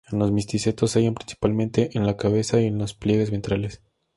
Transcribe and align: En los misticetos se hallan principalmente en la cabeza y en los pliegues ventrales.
En 0.11 0.17
los 0.17 0.31
misticetos 0.31 0.89
se 0.89 0.97
hallan 0.99 1.13
principalmente 1.13 1.91
en 1.95 2.07
la 2.07 2.17
cabeza 2.17 2.59
y 2.59 2.65
en 2.65 2.79
los 2.79 2.95
pliegues 2.95 3.29
ventrales. 3.29 3.83